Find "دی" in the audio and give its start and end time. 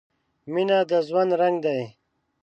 1.65-1.81